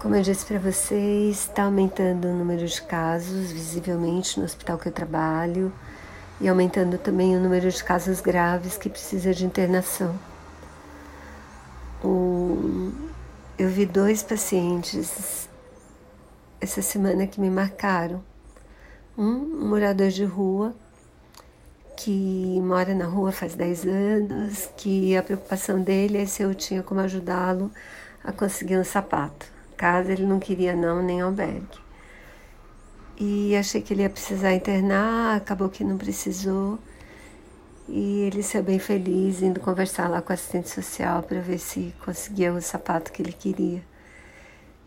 Como 0.00 0.14
eu 0.14 0.22
disse 0.22 0.44
para 0.44 0.58
vocês, 0.58 1.40
está 1.40 1.64
aumentando 1.64 2.28
o 2.28 2.34
número 2.34 2.66
de 2.66 2.82
casos 2.82 3.50
visivelmente 3.50 4.38
no 4.38 4.44
hospital 4.44 4.78
que 4.78 4.88
eu 4.88 4.92
trabalho 4.92 5.72
e 6.38 6.46
aumentando 6.46 6.98
também 6.98 7.34
o 7.34 7.40
número 7.40 7.70
de 7.70 7.82
casos 7.82 8.20
graves 8.20 8.76
que 8.76 8.90
precisa 8.90 9.32
de 9.32 9.46
internação. 9.46 10.14
O... 12.04 12.92
Eu 13.58 13.70
vi 13.70 13.86
dois 13.86 14.22
pacientes 14.22 15.48
essa 16.60 16.82
semana 16.82 17.26
que 17.26 17.40
me 17.40 17.48
marcaram. 17.48 18.22
Um, 19.16 19.66
morador 19.66 20.10
de 20.10 20.26
rua 20.26 20.74
que 21.96 22.60
mora 22.60 22.94
na 22.94 23.06
rua 23.06 23.32
faz 23.32 23.54
10 23.54 23.86
anos, 23.86 24.68
que 24.76 25.16
a 25.16 25.22
preocupação 25.22 25.80
dele 25.80 26.18
é 26.18 26.26
se 26.26 26.42
eu 26.42 26.54
tinha 26.54 26.82
como 26.82 27.00
ajudá-lo 27.00 27.70
a 28.22 28.30
conseguir 28.30 28.78
um 28.78 28.84
sapato. 28.84 29.55
Casa 29.76 30.12
ele 30.12 30.26
não 30.26 30.40
queria 30.40 30.74
não, 30.74 31.02
nem 31.02 31.20
albergue. 31.20 31.78
E 33.18 33.56
achei 33.56 33.80
que 33.80 33.94
ele 33.94 34.02
ia 34.02 34.10
precisar 34.10 34.54
internar, 34.54 35.36
acabou 35.36 35.68
que 35.68 35.84
não 35.84 35.96
precisou. 35.96 36.78
E 37.88 38.22
ele 38.22 38.42
saiu 38.42 38.64
bem 38.64 38.78
feliz 38.78 39.42
indo 39.42 39.60
conversar 39.60 40.08
lá 40.08 40.20
com 40.20 40.32
a 40.32 40.34
assistente 40.34 40.68
social 40.68 41.22
para 41.22 41.40
ver 41.40 41.58
se 41.58 41.94
conseguia 42.04 42.52
o 42.52 42.60
sapato 42.60 43.12
que 43.12 43.22
ele 43.22 43.32
queria. 43.32 43.82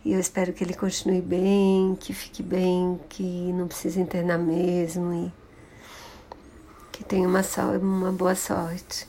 E 0.03 0.13
eu 0.13 0.19
espero 0.19 0.53
que 0.53 0.63
ele 0.63 0.73
continue 0.73 1.21
bem, 1.21 1.97
que 1.99 2.13
fique 2.13 2.41
bem, 2.43 2.99
que 3.09 3.51
não 3.53 3.67
precise 3.67 3.99
internar 3.99 4.37
mesmo 4.37 5.13
e 5.13 5.31
que 6.91 7.03
tenha 7.03 7.27
uma, 7.27 7.41
uma 7.81 8.11
boa 8.11 8.35
sorte. 8.35 9.07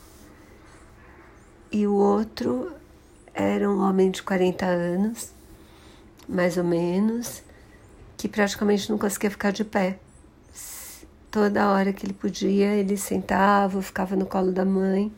E 1.72 1.86
o 1.86 1.94
outro 1.94 2.72
era 3.34 3.68
um 3.70 3.80
homem 3.80 4.10
de 4.10 4.22
40 4.22 4.64
anos, 4.66 5.32
mais 6.30 6.56
ou 6.56 6.64
menos, 6.64 7.42
que 8.16 8.28
praticamente 8.28 8.90
não 8.90 8.96
conseguia 8.96 9.30
ficar 9.30 9.50
de 9.50 9.64
pé. 9.64 9.98
Toda 11.30 11.70
hora 11.70 11.92
que 11.92 12.06
ele 12.06 12.12
podia, 12.12 12.74
ele 12.74 12.96
sentava, 12.96 13.82
ficava 13.82 14.16
no 14.16 14.26
colo 14.26 14.52
da 14.52 14.64
mãe 14.64 15.12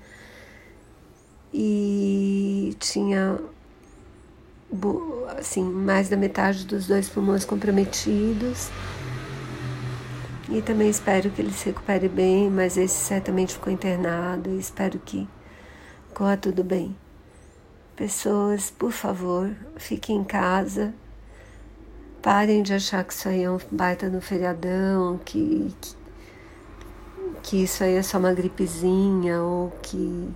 e 1.52 2.74
tinha 2.78 3.38
assim, 5.38 5.62
mais 5.62 6.08
da 6.08 6.16
metade 6.16 6.64
dos 6.66 6.86
dois 6.86 7.08
pulmões 7.08 7.44
comprometidos. 7.44 8.70
E 10.48 10.60
também 10.60 10.88
espero 10.90 11.30
que 11.30 11.40
ele 11.40 11.52
se 11.52 11.66
recupere 11.66 12.08
bem, 12.08 12.50
mas 12.50 12.77
esse 12.77 12.94
certamente 12.94 13.55
ficou 13.55 13.72
internado 13.72 14.50
e 14.50 14.58
espero 14.58 14.98
que 14.98 15.28
corra 16.14 16.36
tudo 16.36 16.62
bem. 16.62 16.94
Pessoas, 17.96 18.70
por 18.70 18.92
favor, 18.92 19.55
fiquem 19.77 20.16
em 20.16 20.24
casa. 20.24 20.92
Parem 22.22 22.62
de 22.62 22.72
achar 22.72 23.02
que 23.02 23.12
isso 23.12 23.28
aí 23.28 23.42
é 23.42 23.50
um 23.50 23.58
baita 23.70 24.08
no 24.08 24.20
feriadão, 24.20 25.18
que, 25.24 25.74
que, 25.80 25.96
que 27.42 27.56
isso 27.64 27.82
aí 27.82 27.96
é 27.96 28.02
só 28.02 28.16
uma 28.16 28.32
gripezinha 28.32 29.42
ou 29.42 29.70
que 29.82 30.32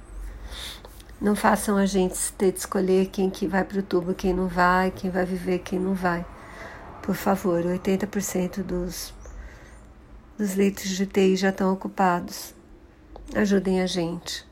não 1.20 1.36
façam 1.36 1.76
a 1.76 1.86
gente 1.86 2.32
ter 2.32 2.50
de 2.50 2.58
escolher 2.58 3.06
quem 3.06 3.30
que 3.30 3.46
vai 3.46 3.62
para 3.62 3.78
o 3.78 3.82
tubo, 3.82 4.14
quem 4.14 4.34
não 4.34 4.48
vai, 4.48 4.90
quem 4.90 5.10
vai 5.10 5.24
viver, 5.24 5.60
quem 5.60 5.78
não 5.78 5.94
vai. 5.94 6.26
Por 7.02 7.14
favor, 7.14 7.62
80% 7.62 8.64
dos, 8.64 9.14
dos 10.36 10.56
leitos 10.56 10.88
de 10.88 11.06
TI 11.06 11.36
já 11.36 11.50
estão 11.50 11.72
ocupados. 11.72 12.52
Ajudem 13.32 13.80
a 13.80 13.86
gente. 13.86 14.44